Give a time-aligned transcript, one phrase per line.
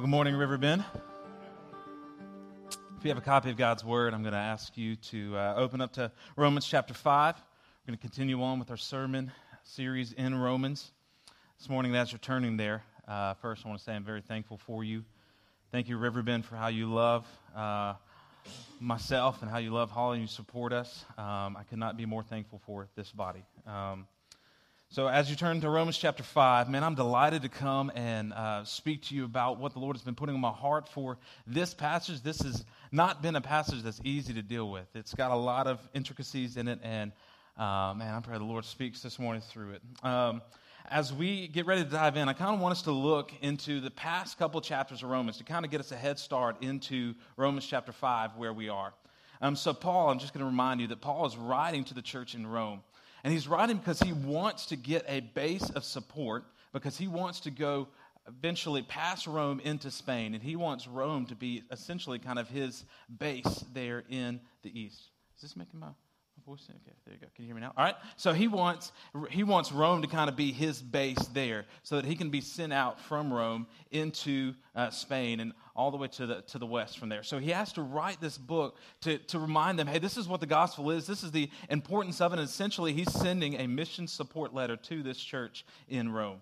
[0.00, 0.82] Well, good morning, Riverbend.
[2.96, 5.54] If you have a copy of God's Word, I'm going to ask you to uh,
[5.58, 7.36] open up to Romans chapter 5.
[7.36, 9.30] We're going to continue on with our sermon
[9.62, 10.90] series in Romans.
[11.58, 14.56] This morning, as you're turning there, uh, first I want to say I'm very thankful
[14.56, 15.04] for you.
[15.70, 17.92] Thank you, Riverbend, for how you love uh,
[18.80, 21.04] myself and how you love Holly and you support us.
[21.18, 23.44] Um, I could not be more thankful for this body.
[23.66, 24.06] Um,
[24.92, 28.64] so, as you turn to Romans chapter 5, man, I'm delighted to come and uh,
[28.64, 31.72] speak to you about what the Lord has been putting on my heart for this
[31.72, 32.22] passage.
[32.22, 35.68] This has not been a passage that's easy to deal with, it's got a lot
[35.68, 37.12] of intricacies in it, and
[37.56, 39.82] uh, man, I'm praying the Lord speaks this morning through it.
[40.02, 40.42] Um,
[40.90, 43.80] as we get ready to dive in, I kind of want us to look into
[43.80, 47.14] the past couple chapters of Romans to kind of get us a head start into
[47.36, 48.92] Romans chapter 5, where we are.
[49.40, 52.02] Um, so, Paul, I'm just going to remind you that Paul is writing to the
[52.02, 52.82] church in Rome.
[53.24, 57.40] And he's writing because he wants to get a base of support because he wants
[57.40, 57.88] to go
[58.28, 60.34] eventually past Rome into Spain.
[60.34, 62.84] And he wants Rome to be essentially kind of his
[63.18, 65.10] base there in the east.
[65.36, 65.88] Is this making my
[66.44, 66.66] voice?
[66.68, 67.26] Okay, there you go.
[67.34, 67.72] Can you hear me now?
[67.76, 67.94] All right.
[68.16, 68.92] So he wants
[69.30, 72.40] he wants Rome to kind of be his base there, so that he can be
[72.40, 76.66] sent out from Rome into uh, Spain and all the way to the to the
[76.66, 77.22] west from there.
[77.22, 80.40] So he has to write this book to to remind them, hey, this is what
[80.40, 81.06] the gospel is.
[81.06, 82.38] This is the importance of it.
[82.38, 86.40] And essentially, he's sending a mission support letter to this church in Rome.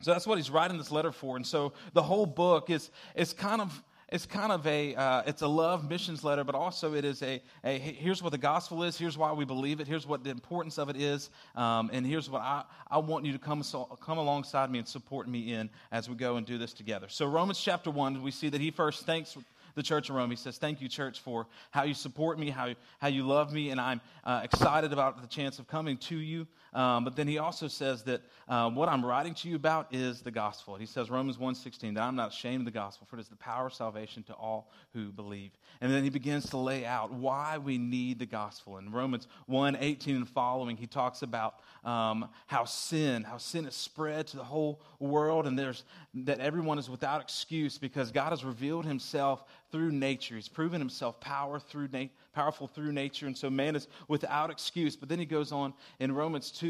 [0.00, 1.36] So that's what he's writing this letter for.
[1.36, 5.42] And so the whole book is is kind of it's kind of a uh, it's
[5.42, 8.98] a love missions letter but also it is a, a, here's what the gospel is
[8.98, 12.28] here's why we believe it here's what the importance of it is um, and here's
[12.28, 15.70] what I, I want you to come, so, come alongside me and support me in
[15.90, 18.70] as we go and do this together so romans chapter 1 we see that he
[18.70, 19.36] first thanks
[19.74, 20.28] the church of Rome.
[20.28, 23.70] He says, Thank you, church, for how you support me, how, how you love me,
[23.70, 26.46] and I'm uh, excited about the chance of coming to you.
[26.72, 30.22] Um, but then he also says that uh, what I'm writing to you about is
[30.22, 30.76] the gospel.
[30.76, 33.36] He says, Romans 1.16, that I'm not ashamed of the gospel, for it is the
[33.36, 35.52] power of salvation to all who believe.
[35.80, 38.78] And then he begins to lay out why we need the gospel.
[38.78, 44.26] In Romans 1.18 and following, he talks about um, how sin, how sin is spread
[44.28, 45.84] to the whole world, and there's
[46.14, 50.36] that everyone is without excuse because God has revealed himself through nature.
[50.36, 54.94] He's proven himself power through na- powerful through nature, and so man is without excuse.
[54.94, 56.61] But then he goes on in Romans 2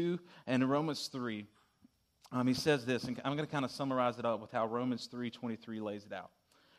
[0.47, 1.45] and Romans 3.
[2.31, 4.65] Um, he says this, and I'm going to kind of summarize it up with how
[4.65, 6.31] Romans 3.23 lays it out.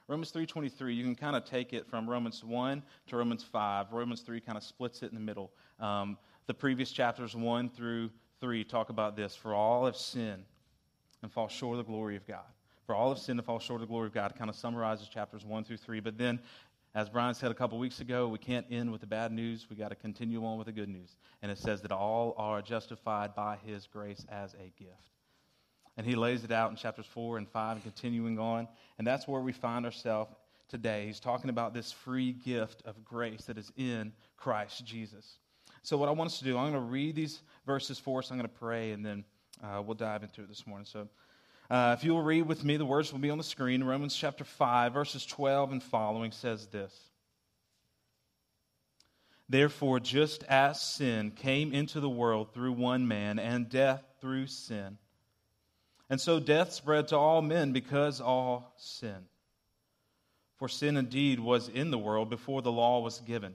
[0.08, 3.92] Romans 3.23, you can kind of take it from Romans 1 to Romans 5.
[3.92, 5.52] Romans 3 kind of splits it in the middle.
[5.80, 8.10] Um, the previous chapters 1 through
[8.40, 9.34] 3 talk about this.
[9.34, 10.44] For all have sinned
[11.22, 12.44] and fall short of the glory of God.
[12.84, 14.34] For all have sinned and fall short of the glory of God.
[14.36, 16.00] Kind of summarizes chapters 1 through 3.
[16.00, 16.38] But then,
[16.94, 19.66] as Brian said a couple weeks ago, we can't end with the bad news.
[19.68, 21.16] we got to continue on with the good news.
[21.42, 25.10] And it says that all are justified by his grace as a gift.
[25.96, 28.68] And he lays it out in chapters 4 and 5 and continuing on.
[28.98, 30.32] And that's where we find ourselves
[30.68, 31.06] today.
[31.06, 35.38] He's talking about this free gift of grace that is in Christ Jesus.
[35.82, 38.30] So, what I want us to do, I'm going to read these verses for us.
[38.30, 39.24] I'm going to pray, and then
[39.62, 40.86] uh, we'll dive into it this morning.
[40.86, 41.08] So,
[41.70, 43.82] uh, if you will read with me, the words will be on the screen.
[43.82, 46.92] Romans chapter 5, verses 12 and following says this
[49.48, 54.98] Therefore, just as sin came into the world through one man, and death through sin,
[56.10, 59.26] and so death spread to all men because all sin.
[60.56, 63.54] For sin indeed was in the world before the law was given.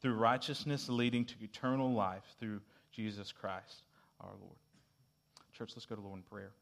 [0.00, 2.60] through righteousness leading to eternal life through
[2.92, 3.82] Jesus Christ
[4.20, 4.56] our Lord.
[5.52, 6.52] Church, let's go to Lord in prayer.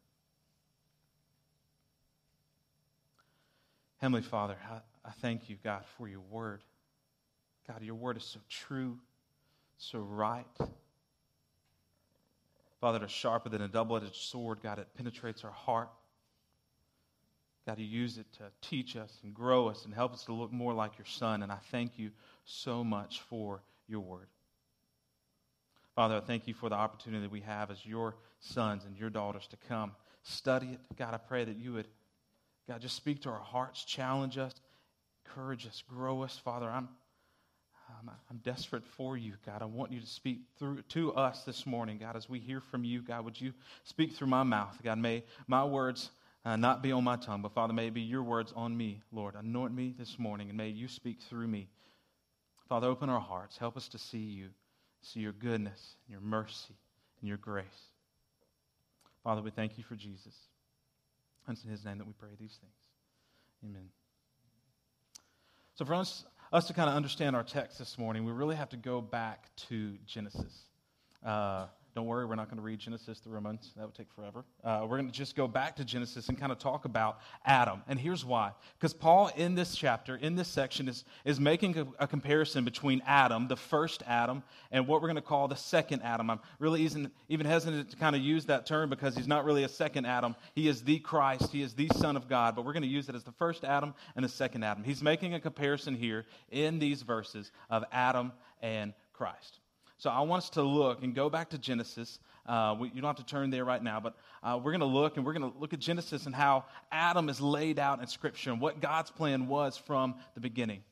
[3.98, 6.62] Heavenly Father, I, I thank you, God, for your word.
[7.66, 8.98] God, your word is so true,
[9.76, 10.46] so right.
[12.80, 14.58] Father, it's sharper than a double edged sword.
[14.62, 15.90] God, it penetrates our heart.
[17.66, 20.52] God, you use it to teach us and grow us and help us to look
[20.52, 21.42] more like your Son.
[21.42, 22.10] And I thank you
[22.48, 24.28] so much for your word.
[25.94, 29.10] Father, I thank you for the opportunity that we have as your sons and your
[29.10, 29.92] daughters to come
[30.22, 30.80] study it.
[30.96, 31.88] God, I pray that you would,
[32.68, 34.54] God, just speak to our hearts, challenge us,
[35.24, 36.38] encourage us, grow us.
[36.42, 36.88] Father, I'm,
[38.00, 39.62] I'm, I'm desperate for you, God.
[39.62, 42.84] I want you to speak through to us this morning, God, as we hear from
[42.84, 43.02] you.
[43.02, 43.52] God, would you
[43.84, 44.78] speak through my mouth?
[44.82, 46.10] God, may my words
[46.44, 49.00] uh, not be on my tongue, but Father, may it be your words on me,
[49.12, 49.34] Lord.
[49.34, 51.68] Anoint me this morning, and may you speak through me.
[52.68, 53.56] Father, open our hearts.
[53.56, 54.48] Help us to see you,
[55.00, 56.74] see your goodness, and your mercy,
[57.20, 57.64] and your grace.
[59.24, 60.34] Father, we thank you for Jesus.
[61.46, 62.72] And it's in his name that we pray these things.
[63.64, 63.88] Amen.
[65.74, 68.68] So, for us, us to kind of understand our text this morning, we really have
[68.70, 70.64] to go back to Genesis.
[71.24, 71.66] Uh,
[71.98, 73.72] don't worry, we're not going to read Genesis through Romans.
[73.76, 74.44] That would take forever.
[74.62, 77.82] Uh, we're going to just go back to Genesis and kind of talk about Adam.
[77.88, 78.52] And here's why.
[78.78, 83.02] Because Paul, in this chapter, in this section, is, is making a, a, comparison between
[83.04, 86.30] Adam, the first Adam, and what we're going to call the second Adam.
[86.30, 89.64] I'm really even, even hesitant to kind of use that term because he's not really
[89.64, 90.36] a second Adam.
[90.54, 93.08] He is the Christ, he is the Son of God, but we're going to use
[93.08, 94.84] it as the first Adam and the second Adam.
[94.84, 98.30] He's making a comparison here in these verses of Adam
[98.62, 99.58] and Christ.
[99.98, 102.20] So I want us to look and go back to Genesis.
[102.46, 104.86] Uh, we, you don't have to turn there right now, but uh, we're going to
[104.86, 108.06] look and we're going to look at Genesis and how Adam is laid out in
[108.06, 110.84] Scripture and what God's plan was from the beginning.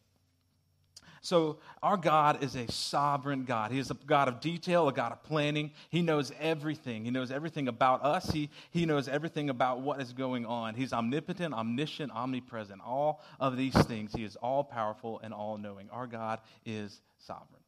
[1.23, 3.73] So, our God is a sovereign God.
[3.73, 5.73] He is a God of detail, a God of planning.
[5.91, 7.05] He knows everything.
[7.05, 8.31] He knows everything about us.
[8.31, 10.75] He, he knows everything about what is going on.
[10.75, 12.81] He's omnipotent, omniscient, omnipresent.
[12.85, 14.12] All of these things.
[14.12, 15.88] He is all powerful and all knowing.
[15.91, 17.62] Our God is sovereign.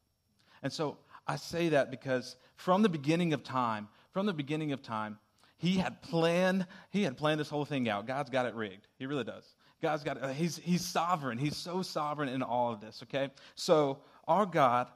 [0.62, 0.99] And so,
[1.29, 5.19] I say that because from the beginning of time, from the beginning of time,
[5.59, 8.07] he had planned, he had planned this whole thing out.
[8.07, 8.87] God's got it rigged.
[8.99, 9.45] He really does.
[9.83, 10.23] God's got it.
[10.23, 11.37] Uh, he's, he's sovereign.
[11.37, 13.31] He's so sovereign in all of this, okay?
[13.55, 14.89] So our God,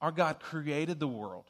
[0.00, 1.44] our God created the world.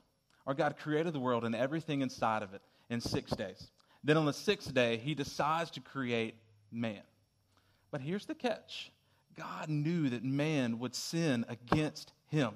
[0.46, 3.70] Our God created the world and everything inside of it in six days.
[4.04, 6.36] Then on the sixth day, he decides to create
[6.70, 7.02] man.
[7.90, 8.92] But here's the catch
[9.36, 12.52] God knew that man would sin against him.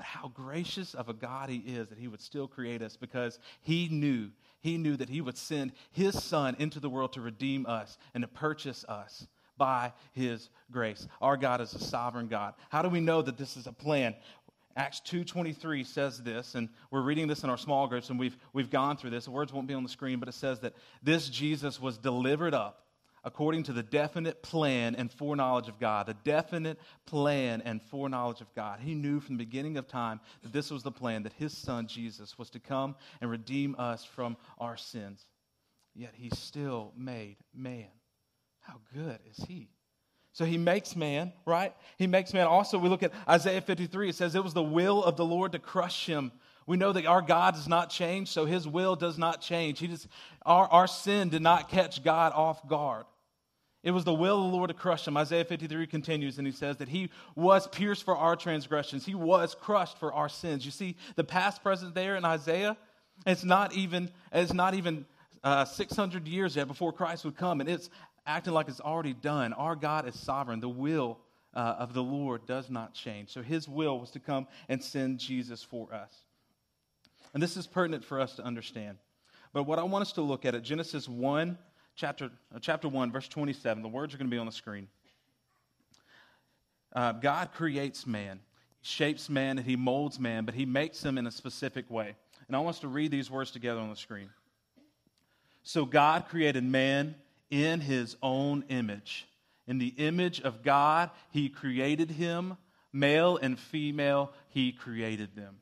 [0.00, 3.38] But how gracious of a God He is that He would still create us because
[3.60, 4.30] He knew,
[4.62, 8.22] He knew that He would send His Son into the world to redeem us and
[8.22, 9.26] to purchase us
[9.58, 11.06] by His grace.
[11.20, 12.54] Our God is a sovereign God.
[12.70, 14.14] How do we know that this is a plan?
[14.74, 18.70] Acts 2.23 says this, and we're reading this in our small groups, and we've, we've
[18.70, 19.26] gone through this.
[19.26, 20.72] The words won't be on the screen, but it says that
[21.02, 22.86] this Jesus was delivered up
[23.24, 26.06] according to the definite plan and foreknowledge of God.
[26.06, 28.80] The definite plan and foreknowledge of God.
[28.80, 31.86] He knew from the beginning of time that this was the plan, that his son
[31.86, 35.26] Jesus was to come and redeem us from our sins.
[35.94, 37.88] Yet he still made man.
[38.60, 39.68] How good is he?
[40.32, 41.74] So he makes man, right?
[41.98, 42.46] He makes man.
[42.46, 44.10] Also, we look at Isaiah 53.
[44.10, 46.30] It says it was the will of the Lord to crush him
[46.70, 49.80] we know that our God does not change, so his will does not change.
[49.80, 50.06] He just,
[50.46, 53.06] our, our sin did not catch God off guard.
[53.82, 55.16] It was the will of the Lord to crush him.
[55.16, 59.56] Isaiah 53 continues and he says that he was pierced for our transgressions, he was
[59.56, 60.64] crushed for our sins.
[60.64, 62.76] You see, the past present there in Isaiah,
[63.26, 65.06] it's not even, it's not even
[65.42, 67.90] uh, 600 years yet before Christ would come, and it's
[68.26, 69.54] acting like it's already done.
[69.54, 70.60] Our God is sovereign.
[70.60, 71.18] The will
[71.52, 73.30] uh, of the Lord does not change.
[73.30, 76.12] So his will was to come and send Jesus for us.
[77.32, 78.98] And this is pertinent for us to understand.
[79.52, 81.58] But what I want us to look at at Genesis 1,
[81.96, 84.88] chapter, uh, chapter 1, verse 27, the words are going to be on the screen.
[86.92, 88.40] Uh, God creates man,
[88.80, 92.16] He shapes man, and He molds man, but He makes him in a specific way.
[92.48, 94.30] And I want us to read these words together on the screen.
[95.62, 97.14] So God created man
[97.50, 99.26] in His own image.
[99.66, 102.56] In the image of God, He created him,
[102.92, 105.58] male and female, He created them.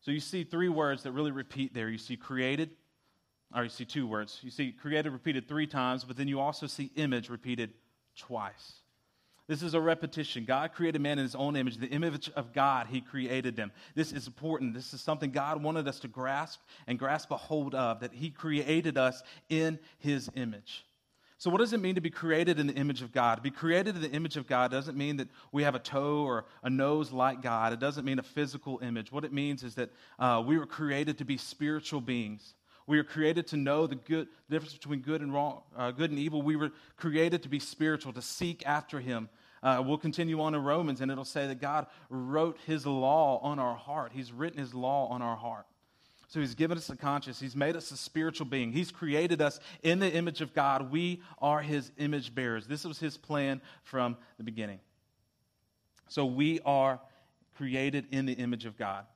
[0.00, 1.88] So you see three words that really repeat there.
[1.88, 2.70] You see created,
[3.54, 4.40] or you see two words.
[4.42, 7.74] You see created repeated three times, but then you also see image repeated
[8.16, 8.74] twice.
[9.46, 10.44] This is a repetition.
[10.44, 11.76] God created man in his own image.
[11.78, 13.72] The image of God, he created them.
[13.96, 14.74] This is important.
[14.74, 18.30] This is something God wanted us to grasp and grasp a hold of, that he
[18.30, 20.84] created us in his image.
[21.40, 23.36] So, what does it mean to be created in the image of God?
[23.36, 26.18] To be created in the image of God doesn't mean that we have a toe
[26.22, 27.72] or a nose like God.
[27.72, 29.10] It doesn't mean a physical image.
[29.10, 32.56] What it means is that uh, we were created to be spiritual beings.
[32.86, 36.10] We were created to know the good the difference between good and wrong, uh, good
[36.10, 36.42] and evil.
[36.42, 39.30] We were created to be spiritual, to seek after Him.
[39.62, 43.58] Uh, we'll continue on in Romans, and it'll say that God wrote His law on
[43.58, 44.12] our heart.
[44.12, 45.64] He's written His law on our heart.
[46.30, 47.40] So he's given us a conscience.
[47.40, 48.70] He's made us a spiritual being.
[48.70, 50.92] He's created us in the image of God.
[50.92, 52.68] We are his image bearers.
[52.68, 54.78] This was his plan from the beginning.
[56.06, 57.00] So we are
[57.56, 59.06] created in the image of God.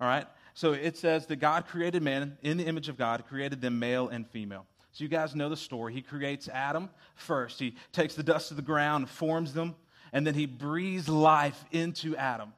[0.00, 0.26] All right?
[0.54, 4.08] So it says that God created man in the image of God, created them male
[4.08, 4.64] and female.
[4.92, 5.92] So you guys know the story.
[5.92, 7.60] He creates Adam first.
[7.60, 9.74] He takes the dust of the ground, forms them,
[10.10, 12.54] and then he breathes life into Adam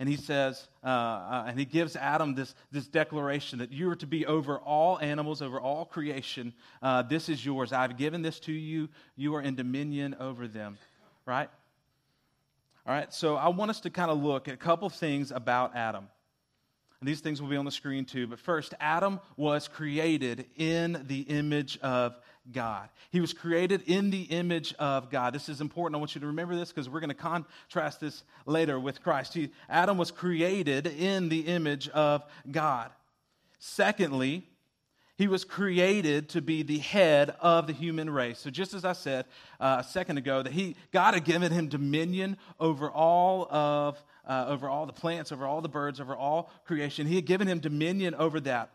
[0.00, 3.96] and he says, uh, uh, and he gives Adam this, this declaration that you are
[3.96, 6.52] to be over all animals, over all creation.
[6.80, 7.72] Uh, this is yours.
[7.72, 8.88] I've given this to you.
[9.16, 10.78] You are in dominion over them.
[11.26, 11.50] Right?
[12.86, 15.74] All right, so I want us to kind of look at a couple things about
[15.76, 16.08] Adam.
[17.00, 18.26] And these things will be on the screen too.
[18.26, 22.16] But first, Adam was created in the image of
[22.52, 22.88] God.
[23.10, 25.34] He was created in the image of God.
[25.34, 25.96] This is important.
[25.96, 29.34] I want you to remember this because we're going to contrast this later with Christ.
[29.34, 32.90] He, Adam was created in the image of God.
[33.58, 34.46] Secondly,
[35.16, 38.38] he was created to be the head of the human race.
[38.38, 39.26] So, just as I said
[39.58, 44.44] uh, a second ago, that he, God had given him dominion over all of uh,
[44.46, 47.06] over all the plants, over all the birds, over all creation.
[47.06, 48.70] He had given him dominion over that.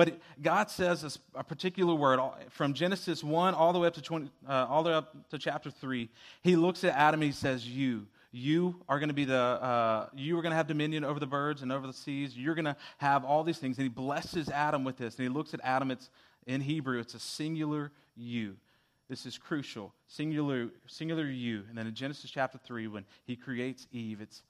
[0.00, 4.30] But God says a particular word from Genesis 1 all the way up to 20,
[4.48, 6.08] uh, all the way up to chapter 3.
[6.42, 8.06] He looks at Adam and he says, You.
[8.32, 11.26] You are going to be the, uh, you are going to have dominion over the
[11.26, 12.34] birds and over the seas.
[12.34, 13.76] You're going to have all these things.
[13.76, 15.16] And he blesses Adam with this.
[15.16, 16.08] And he looks at Adam, it's
[16.46, 18.56] in Hebrew, it's a singular you.
[19.10, 19.92] This is crucial.
[20.08, 21.64] Singular, singular you.
[21.68, 24.44] And then in Genesis chapter 3, when he creates Eve, it's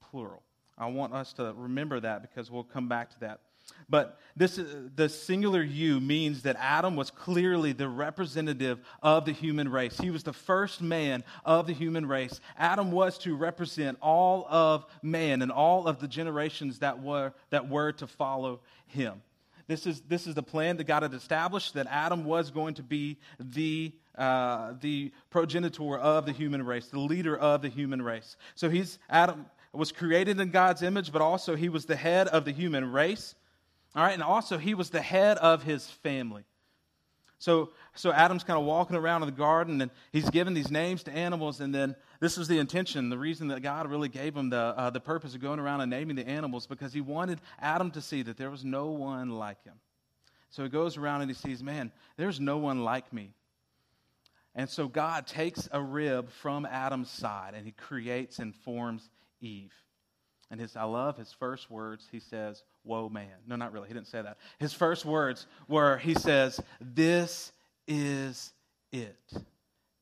[0.00, 0.44] plural.
[0.78, 3.40] I want us to remember that because we'll come back to that.
[3.88, 4.60] But this,
[4.96, 9.96] the singular you means that Adam was clearly the representative of the human race.
[9.98, 12.40] He was the first man of the human race.
[12.58, 17.68] Adam was to represent all of man and all of the generations that were, that
[17.68, 19.22] were to follow him.
[19.68, 22.82] This is, this is the plan that God had established that Adam was going to
[22.82, 28.36] be the, uh, the progenitor of the human race, the leader of the human race.
[28.54, 32.44] So he's, Adam was created in God's image, but also he was the head of
[32.44, 33.34] the human race.
[33.96, 36.44] All right, and also he was the head of his family.
[37.38, 41.02] So, so Adam's kind of walking around in the garden and he's giving these names
[41.04, 41.60] to animals.
[41.60, 44.90] And then this was the intention, the reason that God really gave him the, uh,
[44.90, 48.22] the purpose of going around and naming the animals because he wanted Adam to see
[48.22, 49.74] that there was no one like him.
[50.50, 53.32] So he goes around and he sees, man, there's no one like me.
[54.54, 59.10] And so God takes a rib from Adam's side and he creates and forms
[59.40, 59.74] Eve.
[60.50, 62.06] And his, I love his first words.
[62.10, 63.32] He says, Woe man.
[63.46, 63.88] No, not really.
[63.88, 64.38] He didn't say that.
[64.58, 67.52] His first words were, He says, This
[67.86, 68.52] is
[68.92, 69.32] it.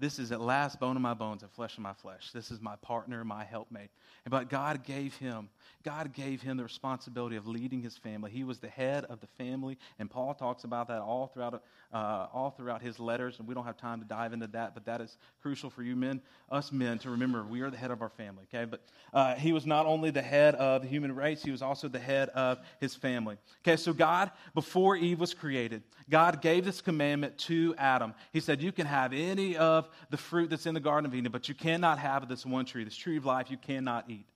[0.05, 2.31] This is at last bone of my bones and flesh of my flesh.
[2.31, 3.89] This is my partner, my helpmate.
[4.29, 5.49] But God gave him,
[5.83, 8.31] God gave him the responsibility of leading his family.
[8.31, 11.63] He was the head of the family, and Paul talks about that all throughout
[11.95, 14.85] uh, all throughout his letters, and we don't have time to dive into that, but
[14.85, 16.21] that is crucial for you men,
[16.51, 18.65] us men, to remember we are the head of our family, okay?
[18.65, 18.83] But
[19.13, 22.01] uh, he was not only the head of the human race, he was also the
[22.01, 23.37] head of his family.
[23.63, 28.13] Okay, so God, before Eve was created, God gave this commandment to Adam.
[28.33, 31.33] He said, You can have any of the fruit that's in the Garden of Eden,
[31.33, 34.27] but you cannot have this one tree, this tree of life, you cannot eat.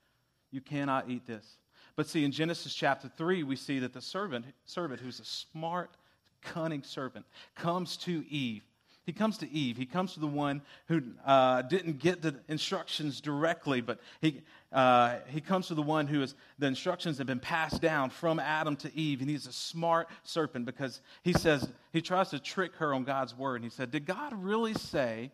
[0.50, 1.58] You cannot eat this.
[1.96, 5.90] But see, in Genesis chapter 3, we see that the servant, servant who's a smart,
[6.42, 8.62] cunning servant, comes to Eve.
[9.08, 9.78] He comes to Eve.
[9.78, 15.16] He comes to the one who uh, didn't get the instructions directly, but he, uh,
[15.28, 18.76] he comes to the one who is, the instructions have been passed down from Adam
[18.76, 22.92] to Eve, and he's a smart serpent because he says, he tries to trick her
[22.92, 23.56] on God's word.
[23.56, 25.32] And he said, Did God really say,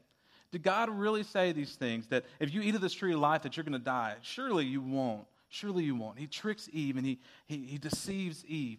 [0.53, 3.43] did God really say these things that if you eat of this tree of life
[3.43, 4.15] that you're going to die?
[4.23, 5.27] Surely you won't.
[5.49, 6.19] Surely you won't.
[6.19, 8.79] He tricks Eve and he, he, he deceives Eve.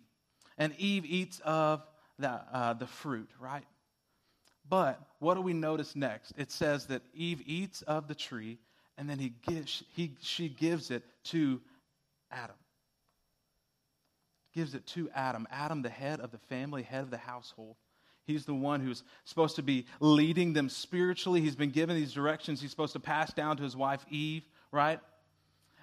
[0.57, 1.85] And Eve eats of
[2.17, 3.65] the, uh, the fruit, right?
[4.67, 6.33] But what do we notice next?
[6.37, 8.57] It says that Eve eats of the tree,
[8.97, 11.61] and then he gives, he, she gives it to
[12.31, 12.55] Adam.
[14.53, 15.47] Gives it to Adam.
[15.51, 17.75] Adam, the head of the family, head of the household.
[18.25, 21.41] He's the one who's supposed to be leading them spiritually.
[21.41, 24.99] He's been given these directions he's supposed to pass down to his wife Eve, right?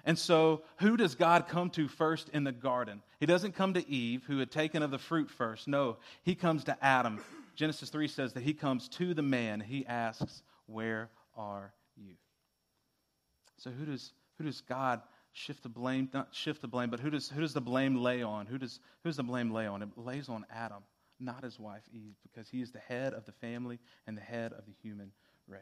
[0.05, 3.01] And so, who does God come to first in the garden?
[3.21, 5.67] He doesn't come to Eve, who had taken of the fruit first.
[5.67, 7.23] No, he comes to Adam.
[7.55, 9.61] Genesis 3 says that he comes to the man.
[9.61, 12.15] He asks, Where are you?
[13.57, 17.09] So who does, who does God shift the blame, not shift the blame, but who
[17.09, 18.45] does, who does the blame lay on?
[18.45, 19.81] Who does, who does the blame lay on?
[19.81, 20.83] It lays on Adam,
[21.19, 24.53] not his wife Eve, because he is the head of the family and the head
[24.53, 25.11] of the human
[25.47, 25.61] race.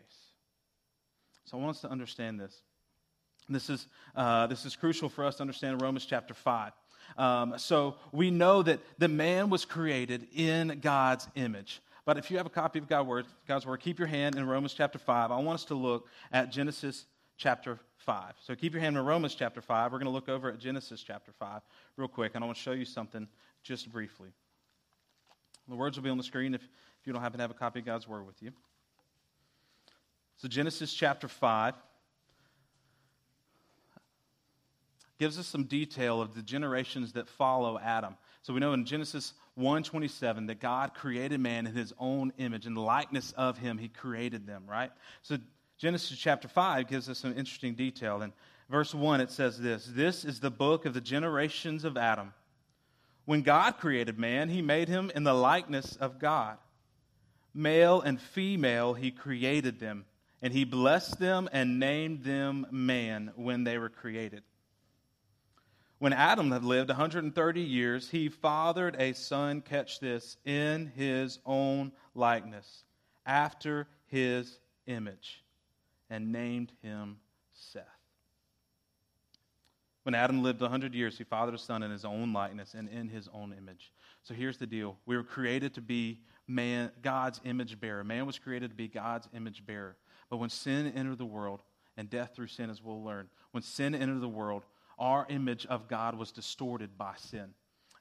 [1.45, 2.61] So I want us to understand this.
[3.49, 6.71] This is, uh, this is crucial for us to understand Romans chapter 5.
[7.17, 11.81] Um, so we know that the man was created in God's image.
[12.05, 14.47] But if you have a copy of God's word, God's word, keep your hand in
[14.47, 15.31] Romans chapter 5.
[15.31, 17.05] I want us to look at Genesis
[17.37, 18.35] chapter 5.
[18.43, 19.91] So keep your hand in Romans chapter 5.
[19.91, 21.61] We're going to look over at Genesis chapter 5
[21.97, 23.27] real quick, and I want to show you something
[23.63, 24.29] just briefly.
[25.71, 27.55] The words will be on the screen if, if you don't happen to have a
[27.55, 28.51] copy of God's word with you.
[30.35, 31.75] So, Genesis chapter 5
[35.17, 38.17] gives us some detail of the generations that follow Adam.
[38.41, 42.71] So we know in Genesis 1:27 that God created man in his own image the
[42.71, 44.91] likeness of him he created them, right?
[45.21, 45.37] So
[45.77, 48.23] Genesis chapter 5 gives us some interesting detail.
[48.23, 48.33] In
[48.67, 52.33] verse 1 it says this, "This is the book of the generations of Adam.
[53.25, 56.57] When God created man, he made him in the likeness of God.
[57.53, 60.05] Male and female he created them,
[60.41, 64.43] and he blessed them and named them man when they were created."
[65.99, 71.91] When Adam had lived 130 years, he fathered a son, catch this, in his own
[72.15, 72.83] likeness,
[73.23, 75.43] after his image,
[76.09, 77.19] and named him
[77.51, 78.00] Seth.
[80.03, 83.07] When Adam lived 100 years, he fathered a son in his own likeness and in
[83.07, 83.91] his own image.
[84.23, 88.03] So here's the deal we were created to be man, God's image bearer.
[88.03, 89.95] Man was created to be God's image bearer.
[90.29, 91.61] But when sin entered the world,
[91.97, 94.65] and death through sin, as we'll learn, when sin entered the world,
[94.97, 97.53] our image of God was distorted by sin.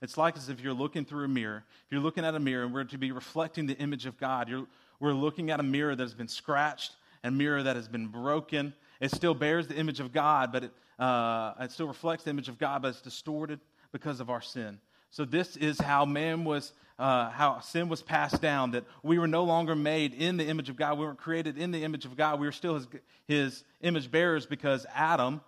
[0.03, 1.65] It's like as if you're looking through a mirror.
[1.87, 4.51] If you're looking at a mirror and we're to be reflecting the image of God,
[4.99, 8.73] we're looking at a mirror that has been scratched, a mirror that has been broken.
[9.01, 12.49] It still bears the image of God, but it, uh, it still reflects the image
[12.49, 13.61] of God, but it's distorted
[13.93, 14.79] because of our sin.
[15.11, 18.73] So this is how man was, uh, how sin was passed down.
[18.73, 20.99] That we were no longer made in the image of God.
[20.99, 22.39] We weren't created in the image of God.
[22.39, 22.87] We were still His,
[23.27, 25.41] his image bearers because Adam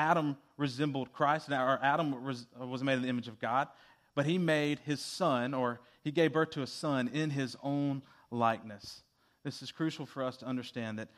[0.00, 3.68] Adam resembled Christ, Now, or Adam was, was made in the image of God,
[4.14, 8.02] but he made his son, or he gave birth to a son in his own
[8.30, 9.02] likeness.
[9.44, 11.08] This is crucial for us to understand that,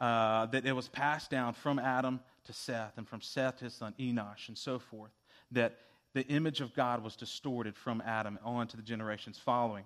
[0.00, 3.74] uh, that it was passed down from Adam to Seth, and from Seth to his
[3.74, 5.12] son Enosh, and so forth.
[5.52, 5.78] That
[6.14, 9.84] the image of God was distorted from Adam on to the generations following.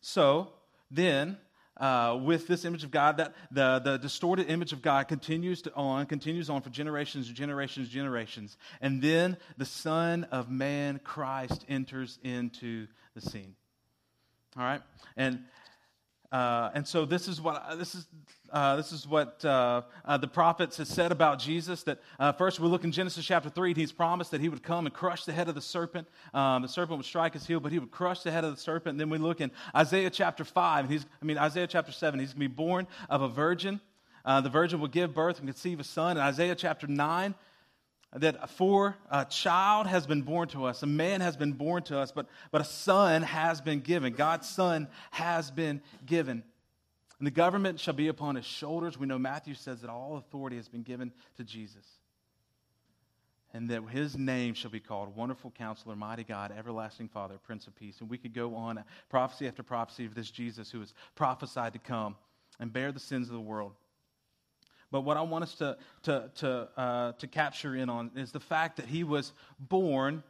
[0.00, 0.48] So
[0.90, 1.38] then,
[1.76, 5.74] uh, with this image of God, that the, the distorted image of God continues to
[5.74, 8.56] on, continues on for generations, generations, generations.
[8.80, 13.54] And then the Son of Man, Christ, enters into the scene.
[14.56, 14.82] All right?
[15.16, 15.44] And
[16.32, 18.06] uh, and so this is what this is
[18.50, 21.82] uh, this is what uh, uh the prophets have said about Jesus.
[21.82, 23.74] That uh, first we look in Genesis chapter three.
[23.74, 26.08] He's promised that he would come and crush the head of the serpent.
[26.32, 28.60] Um, the serpent would strike his heel, but he would crush the head of the
[28.60, 28.92] serpent.
[28.92, 30.88] And then we look in Isaiah chapter five.
[30.88, 32.18] He's I mean Isaiah chapter seven.
[32.18, 33.80] He's going to be born of a virgin.
[34.24, 36.16] Uh, the virgin will give birth and conceive a son.
[36.16, 37.34] In Isaiah chapter nine,
[38.14, 41.98] that for a child has been born to us, a man has been born to
[41.98, 44.12] us, but, but a son has been given.
[44.12, 46.42] God's son has been given.
[47.18, 48.98] And the government shall be upon his shoulders.
[48.98, 51.86] We know Matthew says that all authority has been given to Jesus.
[53.54, 57.76] And that his name shall be called Wonderful Counselor, Mighty God, Everlasting Father, Prince of
[57.76, 58.00] Peace.
[58.00, 61.74] And we could go on uh, prophecy after prophecy of this Jesus who is prophesied
[61.74, 62.16] to come
[62.58, 63.72] and bear the sins of the world.
[64.92, 68.40] But what I want us to, to, to, uh, to capture in on is the
[68.40, 70.22] fact that he was born.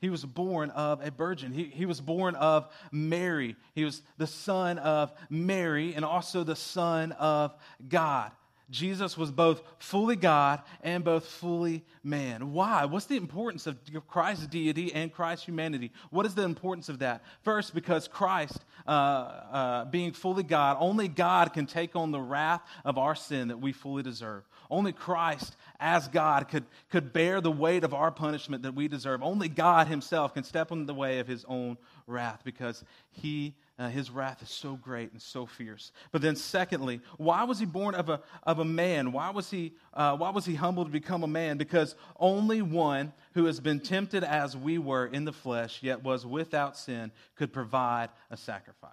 [0.00, 1.52] He was born of a virgin.
[1.52, 3.56] He, he was born of Mary.
[3.72, 7.54] He was the son of Mary and also the son of
[7.88, 8.32] God.
[8.74, 12.52] Jesus was both fully God and both fully man.
[12.52, 12.84] Why?
[12.86, 15.92] What's the importance of Christ's deity and Christ's humanity?
[16.10, 17.22] What is the importance of that?
[17.42, 22.62] First, because Christ, uh, uh, being fully God, only God can take on the wrath
[22.84, 24.42] of our sin that we fully deserve.
[24.68, 29.22] Only Christ, as God, could, could bear the weight of our punishment that we deserve.
[29.22, 32.82] Only God Himself can step in the way of His own wrath because
[33.12, 35.90] He uh, his wrath is so great and so fierce.
[36.12, 39.10] But then, secondly, why was he born of a, of a man?
[39.10, 41.58] Why was, he, uh, why was he humbled to become a man?
[41.58, 46.24] Because only one who has been tempted as we were in the flesh, yet was
[46.24, 48.90] without sin, could provide a sacrifice.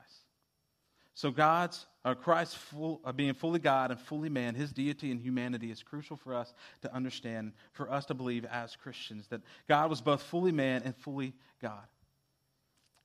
[1.13, 5.21] So, God's, uh, Christ full, uh, being fully God and fully man, his deity and
[5.21, 9.91] humanity is crucial for us to understand, for us to believe as Christians, that God
[9.91, 11.83] was both fully man and fully God.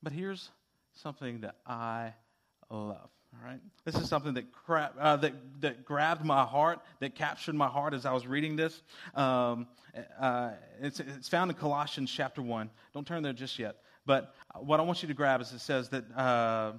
[0.03, 0.51] But here's
[0.97, 2.15] something that I
[2.71, 3.11] love.
[3.33, 3.61] All right?
[3.85, 7.95] This is something that, cra- uh, that, that grabbed my heart, that captured my heart
[7.95, 8.83] as I was reading this.
[9.15, 9.67] Um,
[10.19, 12.71] uh, it's, it's found in Colossians chapter 1.
[12.95, 13.77] Don't turn there just yet.
[14.07, 16.05] But what I want you to grab is it says that.
[16.17, 16.73] Uh,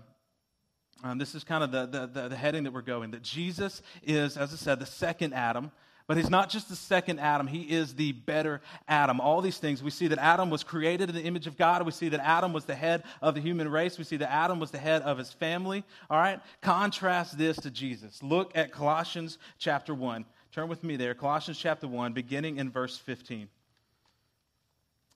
[1.03, 3.83] um, this is kind of the, the, the, the heading that we're going that Jesus
[4.01, 5.71] is, as I said, the second Adam.
[6.07, 9.19] But he's not just the second Adam, he is the better Adam.
[9.19, 11.85] All these things, we see that Adam was created in the image of God.
[11.85, 13.97] We see that Adam was the head of the human race.
[13.97, 15.83] We see that Adam was the head of his family.
[16.09, 16.39] All right?
[16.61, 18.23] Contrast this to Jesus.
[18.23, 20.23] Look at Colossians chapter 1.
[20.53, 21.13] Turn with me there.
[21.13, 23.49] Colossians chapter 1, beginning in verse 15.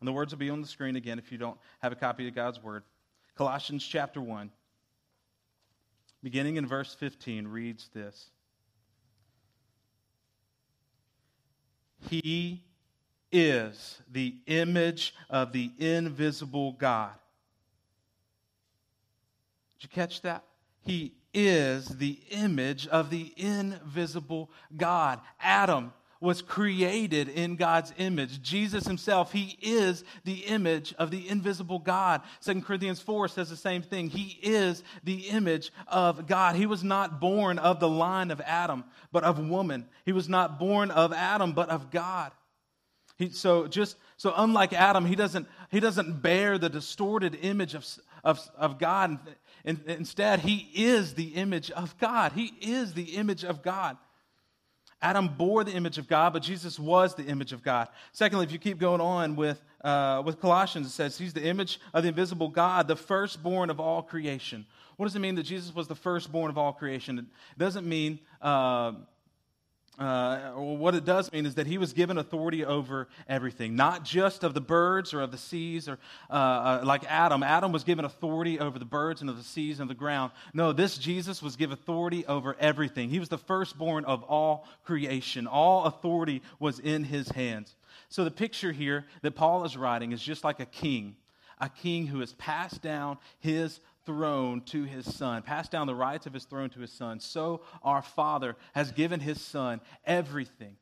[0.02, 2.28] And the words will be on the screen again if you don't have a copy
[2.28, 2.84] of God's word.
[3.38, 4.52] Colossians chapter 1,
[6.22, 8.30] beginning in verse 15, reads this.
[12.10, 12.64] He
[13.32, 17.14] is the image of the invisible God.
[19.80, 20.44] Did you catch that?
[20.84, 25.20] He is the image of the invisible God.
[25.40, 28.42] Adam was created in God's image.
[28.44, 32.22] Jesus himself, he is the image of the invisible God.
[32.42, 34.08] 2 Corinthians 4 says the same thing.
[34.08, 36.56] He is the image of God.
[36.56, 39.88] He was not born of the line of Adam, but of woman.
[40.06, 42.32] He was not born of Adam, but of God.
[43.18, 47.86] He, so just so unlike Adam, he doesn't he doesn't bear the distorted image of,
[48.24, 49.20] of, of God.
[49.64, 52.32] instead, he is the image of God.
[52.34, 53.98] He is the image of God.
[55.02, 57.88] Adam bore the image of God, but Jesus was the image of God.
[58.12, 61.80] Secondly, if you keep going on with, uh, with Colossians, it says he's the image
[61.94, 64.66] of the invisible God, the firstborn of all creation.
[64.98, 67.18] What does it mean that Jesus was the firstborn of all creation?
[67.18, 67.26] It
[67.58, 68.94] doesn't mean uh,
[70.00, 74.44] uh, what it does mean is that he was given authority over everything, not just
[74.44, 76.00] of the birds or of the seas, or
[76.30, 77.44] uh, uh, like Adam.
[77.44, 80.32] Adam was given authority over the birds and of the seas and the ground.
[80.54, 83.10] No, this Jesus was given authority over everything.
[83.10, 85.46] He was the firstborn of all creation.
[85.46, 87.76] All authority was in his hands.
[88.10, 91.16] So the picture here that Paul is writing is just like a king,
[91.60, 96.26] a king who has passed down his throne to his son, passed down the rights
[96.26, 97.20] of his throne to his son.
[97.20, 100.76] So our Father has given his son everything,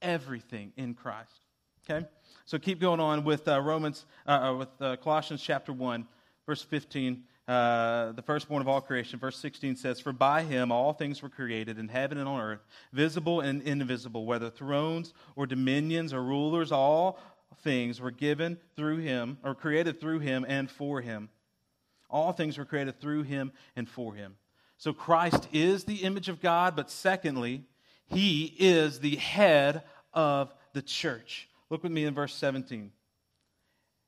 [0.00, 1.40] everything in Christ.
[1.88, 2.06] Okay?
[2.46, 6.06] So keep going on with uh, Romans, uh, uh with uh, Colossians chapter 1,
[6.46, 7.24] verse 15.
[7.46, 9.18] Uh, the firstborn of all creation.
[9.18, 12.60] Verse 16 says, For by him all things were created in heaven and on earth,
[12.92, 17.18] visible and invisible, whether thrones or dominions or rulers, all
[17.62, 21.30] things were given through him, or created through him and for him.
[22.10, 24.36] All things were created through him and for him.
[24.76, 27.64] So Christ is the image of God, but secondly,
[28.06, 29.82] he is the head
[30.14, 31.48] of the church.
[31.68, 32.92] Look with me in verse 17.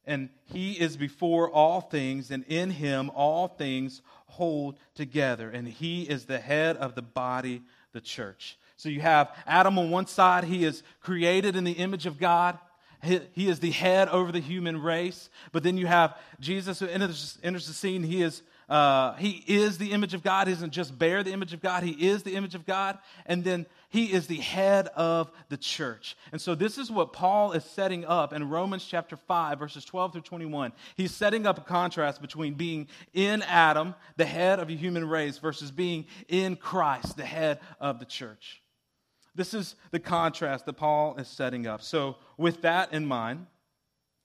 [0.06, 5.50] And he is before all things, and in him all things hold together.
[5.50, 8.58] And he is the head of the body, the church.
[8.76, 12.58] So you have Adam on one side, he is created in the image of God.
[13.02, 15.30] He, is the head over the human race.
[15.52, 18.02] But then you have Jesus who enters, enters the scene.
[18.02, 20.48] He is, uh, he is the image of God.
[20.48, 22.98] He doesn't just bear the image of God, he is the image of God.
[23.24, 26.16] And then he is the head of the church.
[26.30, 30.12] And so this is what Paul is setting up in Romans chapter 5, verses 12
[30.12, 30.72] through 21.
[30.96, 35.38] He's setting up a contrast between being in Adam, the head of a human race,
[35.38, 38.62] versus being in Christ, the head of the church.
[39.34, 41.82] This is the contrast that Paul is setting up.
[41.82, 43.46] So, with that in mind,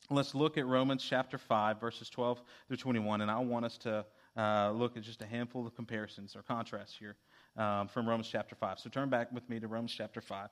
[0.10, 3.22] let's look at Romans chapter 5, verses 12 through 21.
[3.22, 6.96] And I want us to uh, look at just a handful of comparisons or contrasts
[6.98, 7.16] here
[7.56, 8.80] um, from Romans chapter 5.
[8.80, 10.50] So, turn back with me to Romans chapter 5.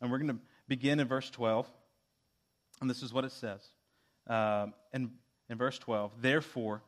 [0.00, 1.70] And we're going to begin in verse 12.
[2.80, 3.60] And this is what it says.
[4.26, 5.10] Um, in,
[5.50, 6.82] in verse 12, therefore,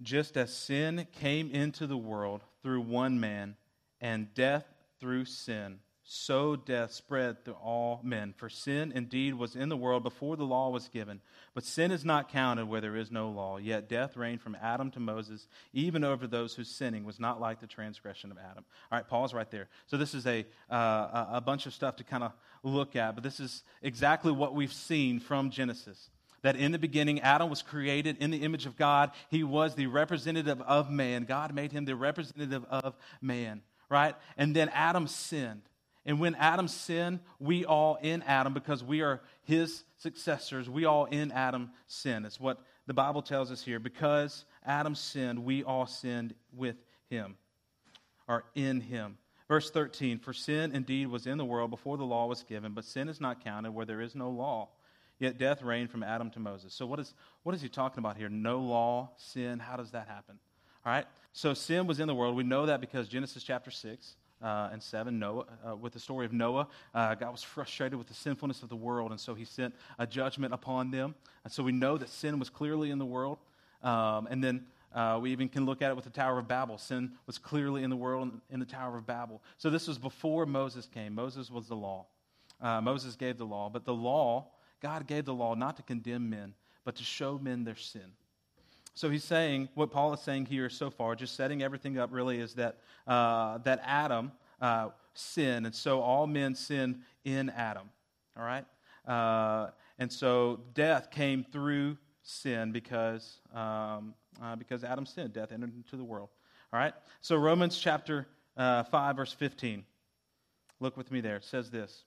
[0.00, 3.56] just as sin came into the world through one man,
[4.00, 4.66] and death
[5.00, 8.34] through sin, so death spread through all men.
[8.36, 11.20] For sin indeed was in the world before the law was given.
[11.54, 13.58] But sin is not counted where there is no law.
[13.58, 17.60] Yet death reigned from Adam to Moses, even over those whose sinning was not like
[17.60, 18.64] the transgression of Adam.
[18.90, 19.68] All right, pause right there.
[19.86, 22.32] So this is a, uh, a bunch of stuff to kind of
[22.64, 26.10] look at, but this is exactly what we've seen from Genesis
[26.42, 29.12] that in the beginning, Adam was created in the image of God.
[29.30, 31.24] He was the representative of man.
[31.24, 34.14] God made him the representative of man, right?
[34.36, 35.62] And then Adam sinned.
[36.04, 41.04] And when Adam sinned, we all in Adam, because we are his successors, we all
[41.04, 42.24] in Adam sin.
[42.24, 43.78] It's what the Bible tells us here.
[43.78, 46.76] Because Adam sinned, we all sinned with
[47.08, 47.36] him,
[48.26, 49.16] or in him.
[49.46, 52.84] Verse 13 For sin indeed was in the world before the law was given, but
[52.84, 54.70] sin is not counted where there is no law.
[55.22, 56.74] Yet death reigned from Adam to Moses.
[56.74, 58.28] So, what is, what is he talking about here?
[58.28, 59.60] No law, sin.
[59.60, 60.36] How does that happen?
[60.84, 61.06] All right?
[61.32, 62.34] So, sin was in the world.
[62.34, 66.26] We know that because Genesis chapter 6 uh, and 7, Noah, uh, with the story
[66.26, 69.44] of Noah, uh, God was frustrated with the sinfulness of the world, and so he
[69.44, 71.14] sent a judgment upon them.
[71.44, 73.38] And so we know that sin was clearly in the world.
[73.84, 76.78] Um, and then uh, we even can look at it with the Tower of Babel.
[76.78, 79.40] Sin was clearly in the world in, in the Tower of Babel.
[79.56, 81.14] So this was before Moses came.
[81.14, 82.06] Moses was the law.
[82.60, 84.48] Uh, Moses gave the law, but the law
[84.82, 88.12] God gave the law not to condemn men, but to show men their sin.
[88.94, 92.38] So he's saying, what Paul is saying here so far, just setting everything up really,
[92.38, 97.88] is that, uh, that Adam uh, sinned, and so all men sin in Adam.
[98.36, 98.66] All right?
[99.06, 105.32] Uh, and so death came through sin because, um, uh, because Adam sinned.
[105.32, 106.28] Death entered into the world.
[106.72, 106.92] All right?
[107.20, 109.84] So Romans chapter uh, 5, verse 15.
[110.80, 111.36] Look with me there.
[111.36, 112.04] It says this.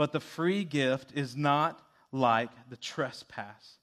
[0.00, 1.78] But the free gift is not
[2.10, 3.76] like the trespass.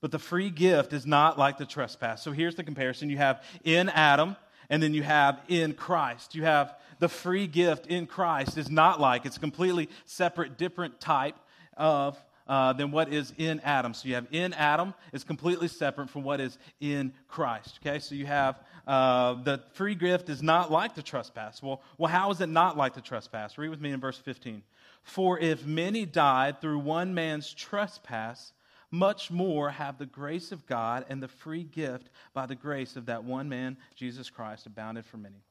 [0.00, 2.22] But the free gift is not like the trespass.
[2.22, 4.36] So here's the comparison you have in Adam,
[4.70, 6.36] and then you have in Christ.
[6.36, 11.00] You have the free gift in Christ is not like, it's a completely separate, different
[11.00, 11.34] type
[11.76, 13.94] of uh, than what is in Adam.
[13.94, 17.80] So you have in Adam is completely separate from what is in Christ.
[17.84, 21.60] Okay, so you have uh, the free gift is not like the trespass.
[21.60, 23.58] Well, well, how is it not like the trespass?
[23.58, 24.62] Read with me in verse 15.
[25.04, 28.52] For if many died through one man's trespass,
[28.90, 33.06] much more have the grace of God and the free gift by the grace of
[33.06, 35.42] that one man, Jesus Christ, abounded for many.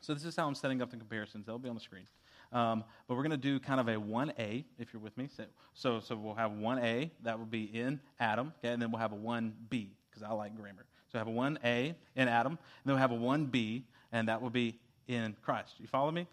[0.00, 1.46] So, this is how I'm setting up the comparisons.
[1.46, 2.06] They'll be on the screen.
[2.52, 5.28] Um, but we're going to do kind of a 1A, if you're with me.
[5.74, 9.12] So, so, we'll have 1A, that will be in Adam, okay, and then we'll have
[9.12, 10.86] a 1B, because I like grammar.
[11.10, 14.50] So, have a 1A in Adam, and then we'll have a 1B, and that will
[14.50, 15.74] be in Christ.
[15.78, 16.26] You follow me?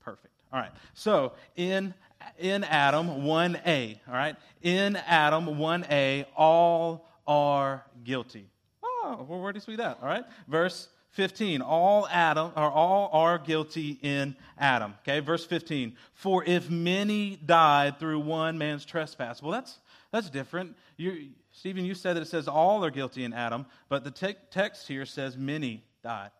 [0.00, 0.34] Perfect.
[0.54, 0.70] All right.
[0.94, 1.92] So in
[2.38, 4.36] in Adam 1a, all right?
[4.62, 8.46] In Adam 1a, all are guilty.
[8.82, 9.98] Oh, well, where do you see that?
[10.00, 10.24] All right.
[10.46, 11.60] Verse 15.
[11.60, 14.94] All Adam or all are guilty in Adam.
[15.02, 15.96] Okay, verse 15.
[16.12, 19.42] For if many died through one man's trespass.
[19.42, 19.80] Well, that's
[20.12, 20.76] that's different.
[20.96, 24.36] You, Stephen, you said that it says all are guilty in Adam, but the te-
[24.52, 26.30] text here says many died.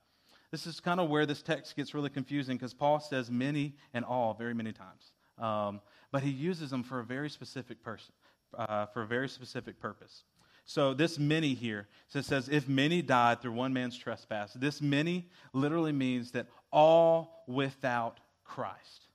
[0.55, 4.05] This is kind of where this text gets really confusing because Paul says many and
[4.05, 5.11] all very many times.
[5.37, 5.81] Um,
[6.13, 8.15] but he uses them for a very specific person,
[8.57, 10.23] uh, for a very specific purpose.
[10.65, 15.29] So this many here so says, if many died through one man's trespass, this many
[15.53, 19.09] literally means that all without Christ.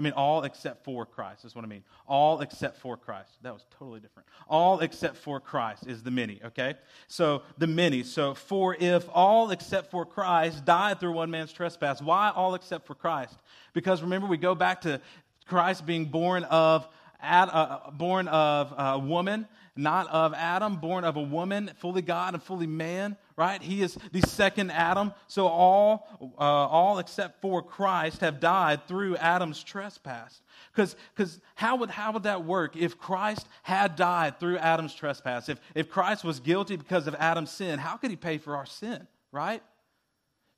[0.00, 1.84] I mean, all except for Christ is what I mean.
[2.06, 3.32] All except for Christ.
[3.42, 4.26] That was totally different.
[4.48, 6.76] All except for Christ is the many, okay?
[7.06, 8.02] So the many.
[8.02, 12.86] So, for if all except for Christ died through one man's trespass, why all except
[12.86, 13.36] for Christ?
[13.74, 15.02] Because remember, we go back to
[15.46, 16.88] Christ being born of,
[17.22, 22.42] uh, born of a woman not of Adam, born of a woman, fully God and
[22.42, 23.62] fully man, right?
[23.62, 25.14] He is the second Adam.
[25.26, 26.06] So all,
[26.38, 30.42] uh, all except for Christ have died through Adam's trespass.
[30.74, 35.48] Because how would, how would that work if Christ had died through Adam's trespass?
[35.48, 38.66] If, if Christ was guilty because of Adam's sin, how could he pay for our
[38.66, 39.62] sin, right?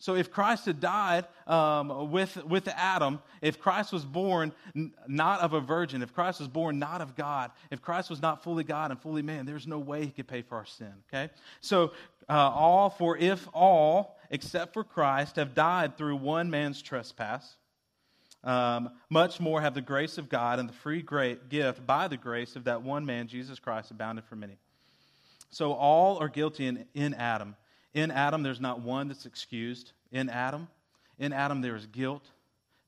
[0.03, 5.39] So if Christ had died um, with, with Adam, if Christ was born n- not
[5.43, 8.65] of a virgin, if Christ was born not of God, if Christ was not fully
[8.65, 11.33] God and fully man, there's no way he could pay for our sin, okay?
[11.61, 11.93] So
[12.29, 17.57] uh, all, for if all, except for Christ, have died through one man's trespass,
[18.45, 22.17] um, much more have the grace of God and the free great gift by the
[22.17, 24.59] grace of that one man, Jesus Christ, abounded for many.
[25.51, 27.57] So all are guilty in, in Adam.
[27.95, 29.93] In Adam, there's not one that's excused.
[30.11, 30.69] In Adam,
[31.19, 32.25] in Adam, there is guilt,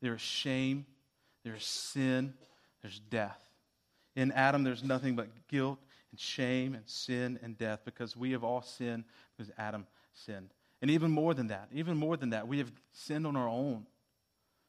[0.00, 0.86] there is shame,
[1.44, 2.34] there is sin,
[2.82, 3.38] there's death.
[4.16, 5.78] In Adam, there's nothing but guilt
[6.14, 9.02] and shame and sin and death because we have all sinned
[9.36, 10.50] because Adam sinned.
[10.80, 13.84] And even more than that, even more than that, we have sinned on our own.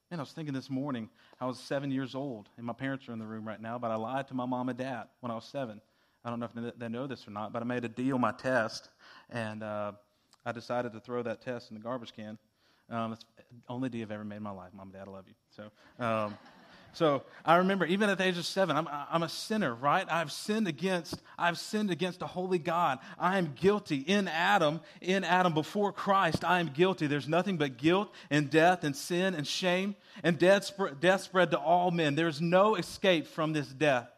[0.10, 1.08] Man, I was thinking this morning,
[1.40, 3.92] I was seven years old, and my parents are in the room right now, but
[3.92, 5.82] I lied to my mom and dad when I was seven.
[6.24, 8.32] I don't know if they know this or not, but I made a deal my
[8.32, 8.90] test,
[9.30, 9.92] and uh,
[10.48, 12.40] I decided to throw that test in the garbage can.
[12.90, 14.72] Um, it's the only deal I've ever made in my life.
[14.74, 15.36] Mom and Dad, I love you.
[15.56, 16.36] So, um,
[16.96, 20.08] so I remember even at the age of seven, I'm, I'm a sinner, right?
[20.10, 23.00] I've sinned against, I've sinned against a holy God.
[23.20, 26.46] I am guilty in Adam, in Adam before Christ.
[26.46, 27.08] I am guilty.
[27.08, 31.60] There's nothing but guilt and death and sin and shame and death, death spread to
[31.60, 32.16] all men.
[32.16, 34.10] There's no escape from this death.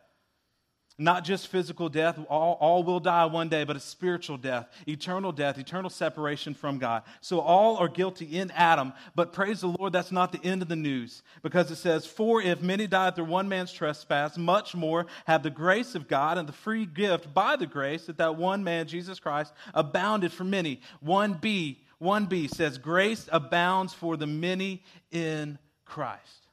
[1.00, 5.32] Not just physical death, all, all will die one day, but a spiritual death, eternal
[5.32, 7.04] death, eternal separation from God.
[7.22, 10.70] So all are guilty in Adam, but praise the Lord, that's not the end of
[10.70, 15.06] the news, because it says, For if many died through one man's trespass, much more
[15.28, 18.64] have the grace of God and the free gift by the grace that that one
[18.64, 20.82] man, Jesus Christ, abounded for many.
[21.06, 24.82] 1b, 1b says, Grace abounds for the many
[25.12, 26.48] in Christ.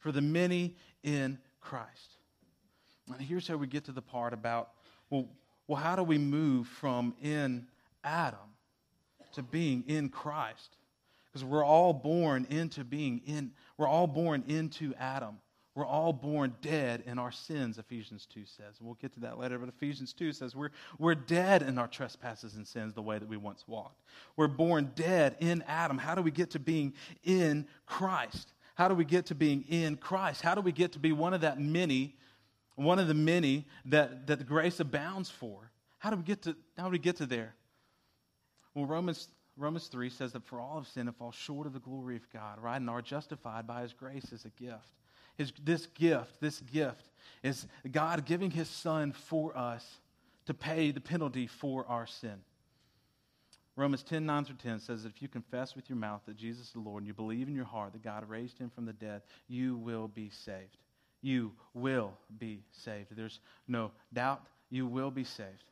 [0.00, 2.13] For the many in Christ.
[3.12, 4.70] And here's how we get to the part about
[5.10, 5.28] well,
[5.66, 7.66] well, how do we move from in
[8.02, 8.38] Adam
[9.34, 10.76] to being in Christ?
[11.26, 15.38] Because we're all born into being in, we're all born into Adam.
[15.74, 18.76] We're all born dead in our sins, Ephesians 2 says.
[18.78, 21.88] And we'll get to that later, but Ephesians 2 says we're, we're dead in our
[21.88, 24.00] trespasses and sins the way that we once walked.
[24.36, 25.98] We're born dead in Adam.
[25.98, 28.52] How do we get to being in Christ?
[28.76, 30.42] How do we get to being in Christ?
[30.42, 32.14] How do we get to be one of that many
[32.76, 35.70] one of the many that, that the grace abounds for.
[35.98, 37.54] How do we get to, how do we get to there?
[38.74, 41.80] Well, Romans, Romans 3 says that for all of sin have fall short of the
[41.80, 42.76] glory of God, right?
[42.76, 44.88] And are justified by his grace as a gift.
[45.36, 47.10] His, this gift, this gift
[47.42, 49.84] is God giving his son for us
[50.46, 52.40] to pay the penalty for our sin.
[53.76, 56.68] Romans 10, 9 through 10 says that if you confess with your mouth that Jesus
[56.68, 58.92] is the Lord and you believe in your heart that God raised him from the
[58.92, 60.83] dead, you will be saved
[61.24, 63.08] you will be saved.
[63.16, 65.64] There's no doubt you will be saved.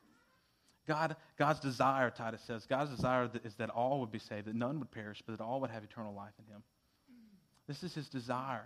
[0.87, 4.79] God, God's desire, Titus says, God's desire is that all would be saved, that none
[4.79, 6.63] would perish, but that all would have eternal life in him.
[7.67, 8.65] This is his desire.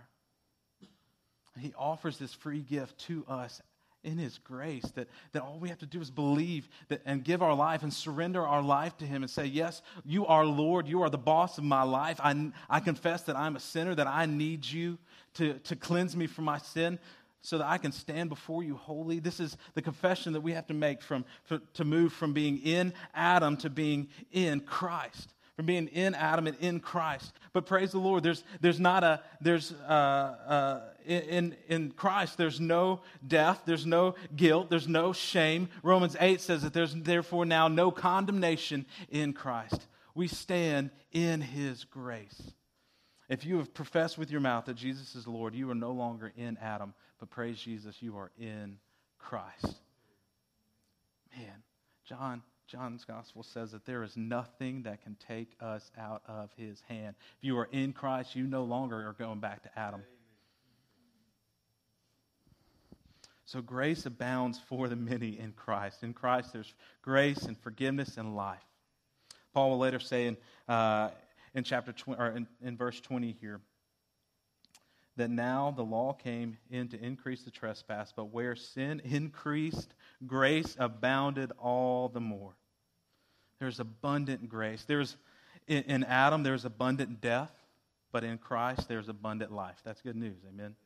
[1.58, 3.60] He offers this free gift to us
[4.04, 7.42] in his grace that, that all we have to do is believe that, and give
[7.42, 10.88] our life and surrender our life to him and say, Yes, you are Lord.
[10.88, 12.20] You are the boss of my life.
[12.22, 14.98] I, I confess that I'm a sinner, that I need you
[15.34, 16.98] to, to cleanse me from my sin
[17.42, 19.20] so that I can stand before you holy.
[19.20, 22.58] This is the confession that we have to make from, for, to move from being
[22.58, 25.32] in Adam to being in Christ.
[25.56, 27.32] From being in Adam and in Christ.
[27.52, 32.60] But praise the Lord, there's, there's not a, there's, uh, uh, in, in Christ, there's
[32.60, 35.68] no death, there's no guilt, there's no shame.
[35.82, 39.88] Romans 8 says that there's therefore now no condemnation in Christ.
[40.14, 42.52] We stand in his grace.
[43.28, 46.32] If you have professed with your mouth that Jesus is Lord, you are no longer
[46.36, 48.78] in Adam, but praise Jesus, you are in
[49.18, 49.76] Christ.
[51.36, 51.62] Man,
[52.06, 56.82] John John's gospel says that there is nothing that can take us out of his
[56.82, 57.14] hand.
[57.38, 60.02] If you are in Christ, you no longer are going back to Adam.
[63.46, 66.02] So grace abounds for the many in Christ.
[66.02, 68.60] In Christ, there's grace and forgiveness and life.
[69.54, 70.36] Paul will later say in,
[70.68, 71.08] uh,
[71.54, 73.60] in chapter 20, or in, in verse 20 here
[75.18, 79.92] that now the law came in to increase the trespass, but where sin increased,
[80.26, 82.54] grace abounded all the more.
[83.58, 84.84] There's abundant grace.
[84.86, 85.16] There's
[85.66, 87.50] in, Adam there's abundant death,
[88.12, 89.76] but in Christ there's abundant life.
[89.84, 90.38] That's good news.
[90.48, 90.76] Amen.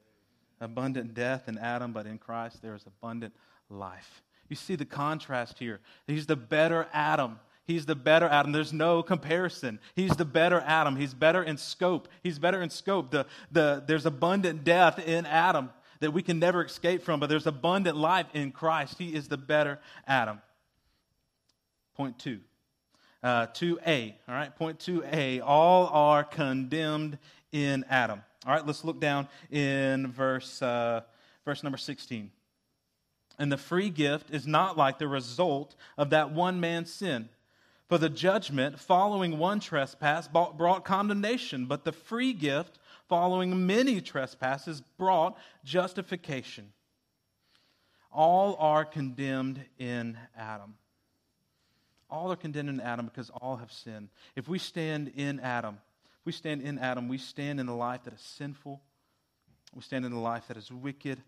[0.61, 3.35] Abundant death in Adam, but in Christ there is abundant
[3.69, 4.23] life.
[4.49, 5.81] You see the contrast here.
[6.07, 7.39] He's the better Adam.
[7.65, 8.53] He's the better Adam.
[8.53, 9.79] There's no comparison.
[9.95, 10.97] He's the better Adam.
[10.97, 12.09] He's better in scope.
[12.23, 13.11] He's better in scope.
[13.11, 15.71] The, the, there's abundant death in Adam
[16.01, 18.99] that we can never escape from, but there's abundant life in Christ.
[18.99, 20.41] He is the better Adam.
[21.95, 22.41] Point two.
[23.23, 27.19] Uh, 2a, all right, point 2a, all are condemned
[27.53, 28.21] in Adam.
[28.45, 31.03] All right, let's look down in verse, uh,
[31.45, 32.33] verse number 16.
[33.39, 37.29] And the free gift is not like the result of that one man's sin.
[37.89, 44.81] For the judgment following one trespass brought condemnation, but the free gift following many trespasses
[44.97, 46.73] brought justification.
[48.11, 50.75] All are condemned in Adam.
[52.09, 54.09] All are condemned in Adam because all have sinned.
[54.37, 55.79] If we stand in Adam,
[56.21, 58.81] if we stand in Adam, we stand in a life that is sinful.
[59.75, 61.23] We stand in a life that is wicked.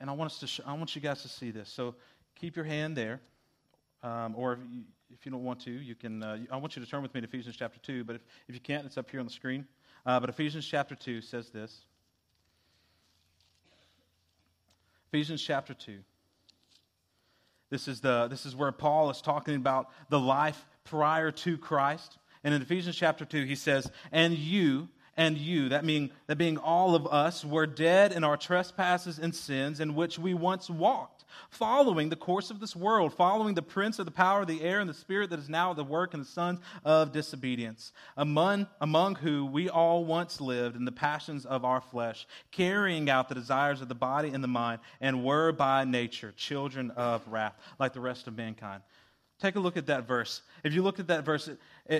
[0.00, 1.68] And I want, us to sh- I want you guys to see this.
[1.68, 1.96] So
[2.36, 3.20] keep your hand there.
[4.06, 6.22] Um, or if you, if you don't want to, you can.
[6.22, 8.54] Uh, I want you to turn with me to Ephesians chapter 2, but if, if
[8.54, 9.66] you can't, it's up here on the screen.
[10.04, 11.84] Uh, but Ephesians chapter 2 says this
[15.08, 15.98] Ephesians chapter 2.
[17.68, 22.16] This is, the, this is where Paul is talking about the life prior to Christ.
[22.44, 26.58] And in Ephesians chapter 2, he says, And you, and you, that being, that being
[26.58, 31.15] all of us, were dead in our trespasses and sins in which we once walked
[31.50, 34.80] following the course of this world, following the prince of the power of the air
[34.80, 38.66] and the spirit that is now at the work in the sons of disobedience, among,
[38.80, 43.34] among who we all once lived in the passions of our flesh, carrying out the
[43.34, 47.92] desires of the body and the mind, and were by nature children of wrath, like
[47.92, 48.82] the rest of mankind.
[49.38, 50.42] Take a look at that verse.
[50.64, 51.58] If you look at that verse, it,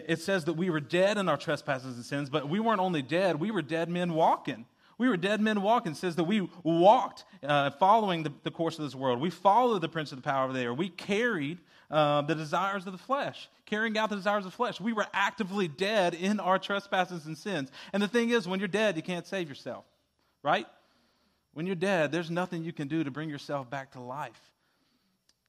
[0.08, 3.02] it says that we were dead in our trespasses and sins, but we weren't only
[3.02, 4.64] dead, we were dead men walking.
[4.98, 5.92] We were dead men walking.
[5.92, 9.20] It says that we walked uh, following the, the, course of this world.
[9.20, 10.72] We followed the prince of the power of the air.
[10.72, 11.58] We carried
[11.90, 14.80] uh, the desires of the flesh, carrying out the desires of the flesh.
[14.80, 17.70] We were actively dead in our trespasses and sins.
[17.92, 19.84] And the thing is, when you're dead, you can't save yourself,
[20.42, 20.66] right?
[21.52, 24.40] When you're dead, there's nothing you can do to bring yourself back to life.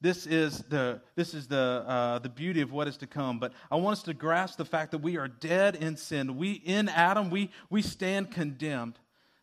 [0.00, 3.40] This is the, this is the, uh, the beauty of what is to come.
[3.40, 6.36] But I want us to grasp the fact that we are dead in sin.
[6.36, 8.98] We, in Adam, we, we stand condemned.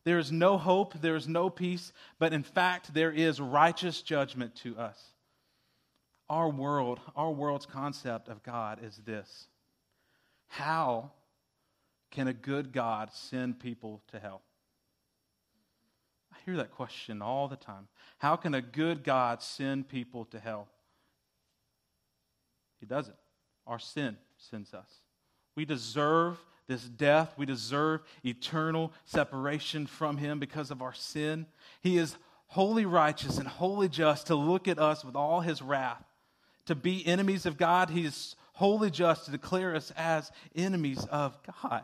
[0.06, 4.56] There is no hope, there is no peace, but in fact, there is righteous judgment
[4.58, 5.04] to us.
[6.30, 9.48] Our world, our world's concept of God is this
[10.48, 11.12] How
[12.12, 14.42] can a good God send people to hell?
[16.32, 17.88] I hear that question all the time.
[18.20, 20.68] How can a good God send people to hell?
[22.80, 23.18] He doesn't.
[23.66, 24.90] Our sin sends us.
[25.56, 26.38] We deserve
[26.68, 27.34] this death.
[27.38, 31.46] We deserve eternal separation from Him because of our sin.
[31.82, 36.04] He is wholly righteous and wholly just to look at us with all His wrath.
[36.66, 41.38] To be enemies of God, He is wholly just to declare us as enemies of
[41.62, 41.84] God.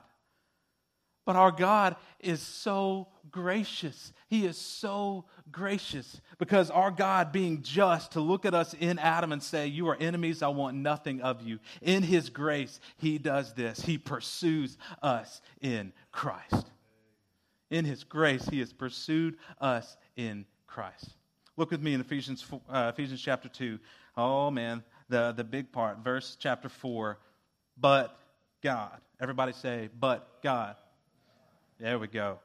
[1.25, 4.11] But our God is so gracious.
[4.27, 9.31] He is so gracious because our God, being just, to look at us in Adam
[9.31, 11.59] and say, You are enemies, I want nothing of you.
[11.81, 13.81] In His grace, He does this.
[13.81, 16.65] He pursues us in Christ.
[17.69, 21.09] In His grace, He has pursued us in Christ.
[21.55, 23.77] Look with me in Ephesians, uh, Ephesians chapter 2.
[24.17, 27.19] Oh, man, the, the big part, verse chapter 4.
[27.77, 28.17] But
[28.63, 28.97] God.
[29.19, 30.75] Everybody say, But God.
[31.81, 32.37] There we go.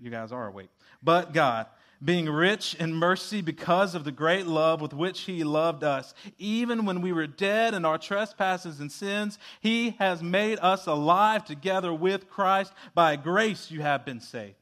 [0.00, 0.70] You guys are awake.
[1.02, 1.66] But God,
[2.02, 6.86] being rich in mercy because of the great love with which He loved us, even
[6.86, 11.92] when we were dead in our trespasses and sins, He has made us alive together
[11.92, 12.72] with Christ.
[12.94, 14.54] By grace you have been saved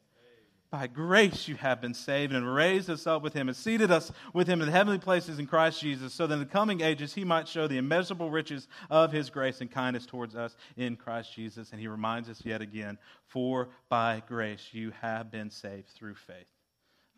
[0.76, 4.12] by grace you have been saved and raised us up with him and seated us
[4.34, 7.14] with him in the heavenly places in Christ Jesus, so that in the coming ages
[7.14, 11.32] he might show the immeasurable riches of his grace and kindness towards us in Christ
[11.34, 11.72] Jesus.
[11.72, 16.52] And he reminds us yet again, for by grace you have been saved through faith,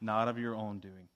[0.01, 1.09] not of your own doing.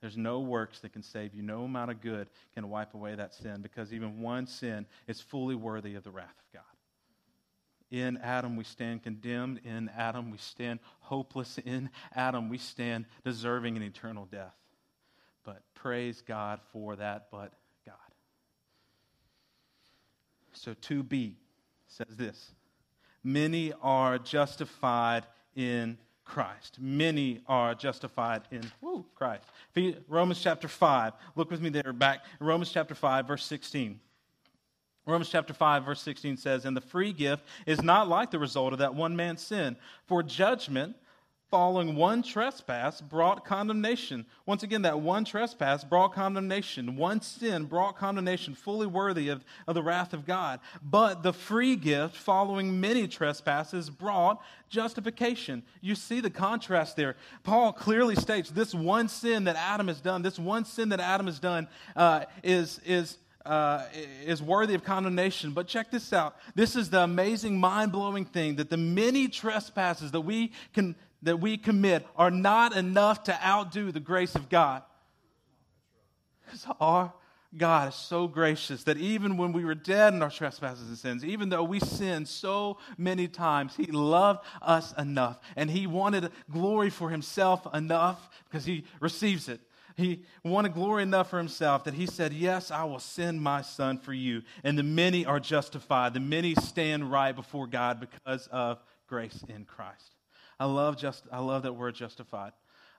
[0.00, 1.42] There's no works that can save you.
[1.42, 5.56] No amount of good can wipe away that sin because even one sin is fully
[5.56, 6.71] worthy of the wrath of God.
[7.92, 9.60] In Adam, we stand condemned.
[9.64, 11.58] In Adam, we stand hopeless.
[11.58, 14.56] In Adam, we stand deserving an eternal death.
[15.44, 17.52] But praise God for that, but
[17.84, 17.94] God.
[20.54, 21.34] So 2b
[21.86, 22.52] says this
[23.22, 26.78] Many are justified in Christ.
[26.80, 29.44] Many are justified in woo, Christ.
[30.08, 31.12] Romans chapter 5.
[31.36, 32.24] Look with me there back.
[32.40, 34.00] Romans chapter 5, verse 16.
[35.04, 38.72] Romans chapter 5, verse 16 says, And the free gift is not like the result
[38.72, 39.76] of that one man's sin.
[40.06, 40.96] For judgment
[41.52, 44.24] following one trespass brought condemnation.
[44.46, 46.96] Once again, that one trespass brought condemnation.
[46.96, 50.60] One sin brought condemnation fully worthy of, of the wrath of God.
[50.82, 54.40] But the free gift following many trespasses brought
[54.70, 55.62] justification.
[55.82, 57.16] You see the contrast there.
[57.42, 61.26] Paul clearly states this one sin that Adam has done, this one sin that Adam
[61.26, 63.84] has done uh, is, is uh,
[64.24, 65.52] is worthy of condemnation.
[65.52, 66.36] But check this out.
[66.54, 71.38] This is the amazing, mind blowing thing that the many trespasses that we, can, that
[71.40, 74.82] we commit are not enough to outdo the grace of God.
[76.44, 77.12] Because our
[77.56, 81.24] God is so gracious that even when we were dead in our trespasses and sins,
[81.24, 85.38] even though we sinned so many times, He loved us enough.
[85.54, 89.60] And He wanted glory for Himself enough because He receives it
[89.96, 93.98] he wanted glory enough for himself that he said, Yes, I will send my son
[93.98, 94.42] for you.
[94.64, 96.14] And the many are justified.
[96.14, 100.16] The many stand right before God because of grace in Christ.
[100.58, 102.52] I love, just, I love that word justified.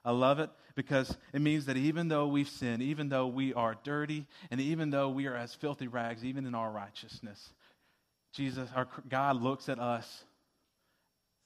[0.04, 3.74] I love it because it means that even though we've sinned, even though we are
[3.84, 7.52] dirty, and even though we are as filthy rags, even in our righteousness,
[8.32, 10.24] Jesus, our God looks at us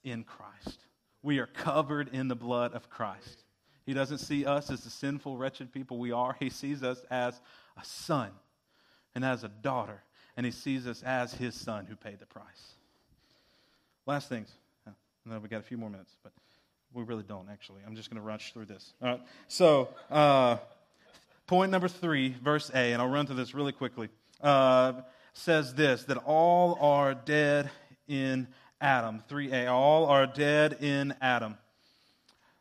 [0.03, 0.79] in Christ.
[1.21, 3.43] We are covered in the blood of Christ.
[3.89, 6.35] He doesn't see us as the sinful, wretched people we are.
[6.39, 7.41] He sees us as
[7.75, 8.29] a son
[9.15, 10.03] and as a daughter.
[10.37, 12.75] And he sees us as his son who paid the price.
[14.05, 14.51] Last things.
[14.85, 14.91] I
[15.25, 16.33] know we got a few more minutes, but
[16.93, 17.81] we really don't, actually.
[17.83, 18.93] I'm just going to rush through this.
[19.01, 19.21] All right.
[19.47, 20.57] So, uh,
[21.47, 24.09] Point number three, verse A, and I'll run through this really quickly,
[24.39, 25.01] uh,
[25.33, 27.71] says this that all are dead
[28.07, 29.23] in Adam.
[29.27, 31.57] 3a, all are dead in Adam.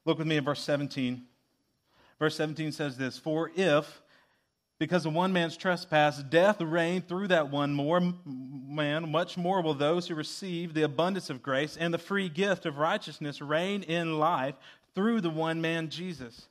[0.08, 1.22] Look with me in verse 17.
[2.18, 4.00] Verse 17 says this For if,
[4.78, 9.74] because of one man's trespass, death reigned through that one more man, much more will
[9.74, 14.18] those who receive the abundance of grace and the free gift of righteousness reign in
[14.18, 14.54] life
[14.94, 16.48] through the one man, Jesus.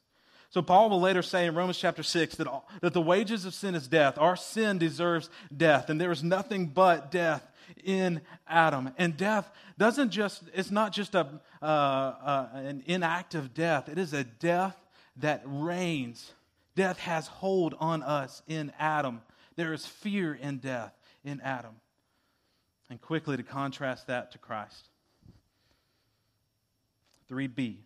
[0.52, 3.56] So, Paul will later say in Romans chapter 6 that, all, that the wages of
[3.56, 4.20] sin is death.
[4.20, 7.52] Our sin deserves death, and there is nothing but death
[7.84, 8.92] in Adam.
[8.98, 14.14] And death doesn't just, it's not just a, uh, uh, an inactive death, it is
[14.14, 14.78] a death
[15.18, 16.34] that reigns.
[16.76, 19.22] Death has hold on us in Adam.
[19.56, 20.94] There is fear in death
[21.24, 21.76] in Adam.
[22.90, 24.90] And quickly to contrast that to Christ.
[27.30, 27.78] 3b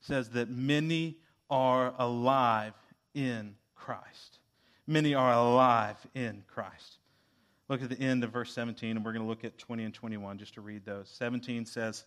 [0.00, 1.16] says that many
[1.50, 2.72] are alive
[3.14, 4.38] in Christ.
[4.86, 6.98] Many are alive in Christ.
[7.68, 9.94] Look at the end of verse 17, and we're going to look at 20 and
[9.94, 11.08] 21 just to read those.
[11.08, 12.04] 17 says,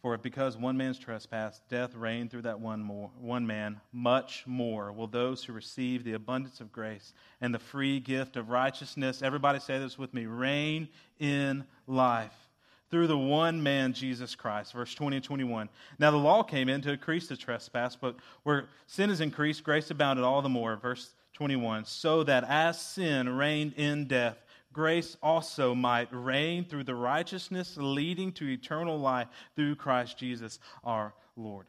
[0.00, 4.92] For because one man's trespass, death reigned through that one, more, one man, much more
[4.92, 9.58] will those who receive the abundance of grace and the free gift of righteousness, everybody
[9.58, 12.48] say this with me, reign in life
[12.92, 14.74] through the one man, Jesus Christ.
[14.74, 15.68] Verse 20 and 21.
[15.98, 19.90] Now the law came in to increase the trespass, but where sin is increased, grace
[19.90, 20.76] abounded all the more.
[20.76, 21.86] Verse 21.
[21.86, 28.30] So that as sin reigned in death, grace also might reign through the righteousness leading
[28.34, 29.26] to eternal life
[29.56, 31.66] through Christ Jesus our Lord.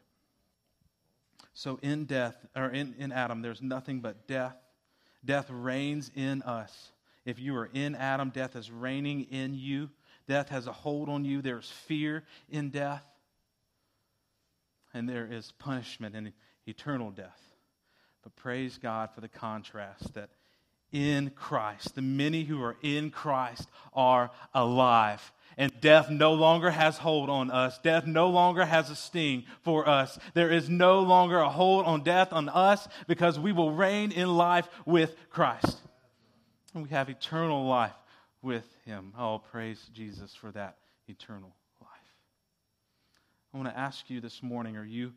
[1.54, 4.54] So in death, or in, in Adam, there's nothing but death.
[5.24, 6.92] Death reigns in us.
[7.24, 9.90] If you are in Adam, death is reigning in you.
[10.28, 11.42] Death has a hold on you.
[11.42, 13.02] There's fear in death.
[14.92, 16.32] And there is punishment and
[16.64, 17.40] eternal death.
[18.24, 20.30] But praise God for the contrast that
[20.90, 25.32] in Christ, the many who are in Christ are alive.
[25.58, 27.78] And death no longer has hold on us.
[27.78, 30.18] Death no longer has a sting for us.
[30.34, 34.36] There is no longer a hold on death on us because we will reign in
[34.36, 35.78] life with Christ.
[36.74, 37.92] And we have eternal life
[38.40, 39.12] with him.
[39.18, 40.76] Oh, praise Jesus for that
[41.08, 41.90] eternal life.
[43.52, 45.12] I want to ask you this morning are you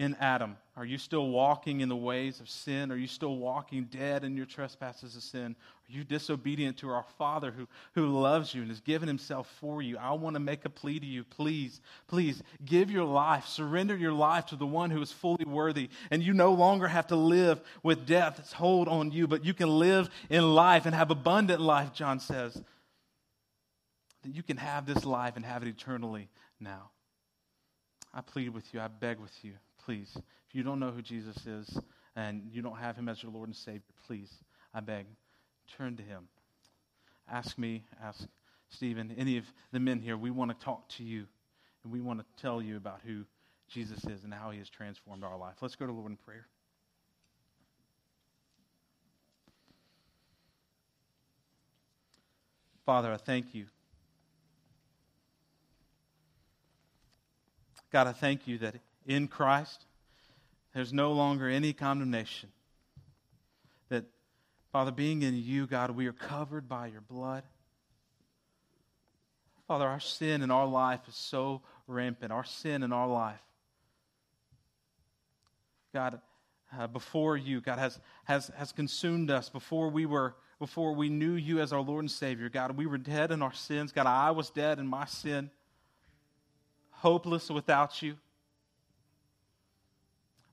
[0.00, 0.56] in Adam?
[0.76, 2.90] Are you still walking in the ways of sin?
[2.90, 5.54] Are you still walking dead in your trespasses of sin?
[5.54, 9.82] Are you disobedient to our Father who, who loves you and has given himself for
[9.82, 9.98] you?
[9.98, 11.22] I want to make a plea to you.
[11.22, 15.90] Please, please give your life, surrender your life to the one who is fully worthy.
[16.10, 19.68] And you no longer have to live with death's hold on you, but you can
[19.68, 22.54] live in life and have abundant life, John says.
[24.22, 26.88] That you can have this life and have it eternally now.
[28.14, 29.52] I plead with you, I beg with you
[29.84, 31.78] please, if you don't know who Jesus is
[32.16, 34.30] and you don't have him as your Lord and Savior, please,
[34.74, 35.06] I beg,
[35.76, 36.28] turn to him.
[37.30, 38.26] Ask me, ask
[38.68, 40.16] Stephen, any of the men here.
[40.16, 41.26] We want to talk to you
[41.84, 43.24] and we want to tell you about who
[43.68, 45.56] Jesus is and how he has transformed our life.
[45.60, 46.46] Let's go to Lord in prayer.
[52.84, 53.66] Father, I thank you.
[57.92, 58.74] God, I thank you that
[59.10, 59.86] in Christ,
[60.72, 62.48] there's no longer any condemnation.
[63.88, 64.04] That,
[64.70, 67.42] Father, being in you, God, we are covered by your blood.
[69.66, 72.30] Father, our sin in our life is so rampant.
[72.30, 73.42] Our sin in our life.
[75.92, 76.20] God,
[76.78, 81.32] uh, before you, God, has, has, has consumed us before we were before we knew
[81.32, 82.50] you as our Lord and Savior.
[82.50, 83.92] God, we were dead in our sins.
[83.92, 85.50] God, I was dead in my sin,
[86.90, 88.18] hopeless without you.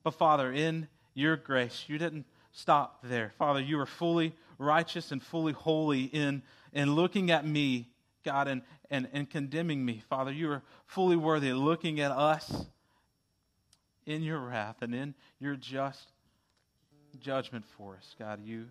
[0.07, 3.33] But Father, in your grace, you didn't stop there.
[3.37, 7.89] Father, you are fully righteous and fully holy in, in looking at me,
[8.23, 10.01] God, and, and, and condemning me.
[10.07, 12.67] Father, you are fully worthy of looking at us
[14.05, 16.13] in your wrath and in your just
[17.19, 18.15] judgment for us.
[18.17, 18.67] God, you.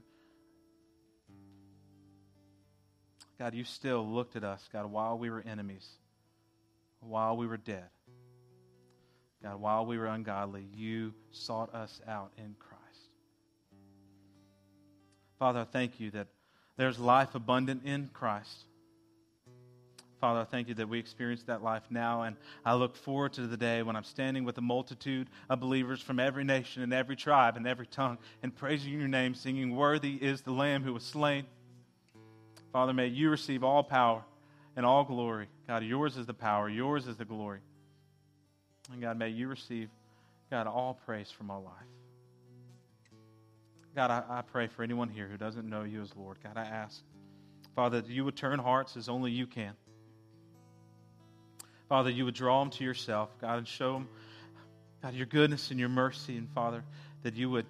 [3.39, 5.87] God, you still looked at us, God, while we were enemies,
[7.01, 7.91] while we were dead.
[9.43, 12.83] God, while we were ungodly, you sought us out in Christ.
[15.39, 16.29] Father, I thank you that
[16.77, 18.65] there's life abundant in Christ.
[20.21, 23.47] Father, I thank you that we experience that life now, and I look forward to
[23.47, 27.17] the day when I'm standing with a multitude of believers from every nation and every
[27.17, 31.03] tribe and every tongue and praising your name, singing, Worthy is the Lamb who was
[31.03, 31.45] slain.
[32.73, 34.23] Father, may you receive all power
[34.75, 35.49] and all glory.
[35.69, 37.61] God, yours is the power, yours is the glory.
[38.93, 39.89] And God, may you receive,
[40.51, 41.73] God, all praise from our life.
[43.95, 46.37] God, I, I pray for anyone here who doesn't know you as Lord.
[46.43, 47.03] God, I ask,
[47.75, 49.73] Father, that you would turn hearts as only you can.
[51.89, 54.09] Father, you would draw them to yourself, God, and show them,
[55.03, 56.37] God, your goodness and your mercy.
[56.37, 56.85] And Father,
[57.23, 57.67] that you would,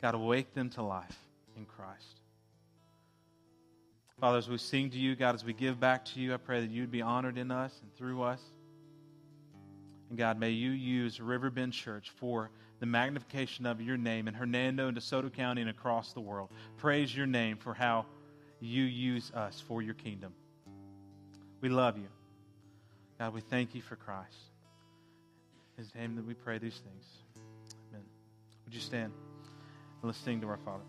[0.00, 1.18] God, awake them to life
[1.56, 2.20] in Christ.
[4.20, 6.62] Father, as we sing to you, God, as we give back to you, I pray
[6.62, 8.40] that you'd be honored in us and through us.
[10.08, 14.88] And God, may you use Riverbend Church for the magnification of your name in Hernando
[14.88, 16.50] and DeSoto County and across the world.
[16.76, 18.06] Praise your name for how
[18.60, 20.32] you use us for your kingdom.
[21.60, 22.08] We love you.
[23.18, 24.36] God, we thank you for Christ.
[25.76, 27.04] His name that we pray these things.
[27.90, 28.04] Amen.
[28.64, 30.84] Would you stand and let's sing to our Father?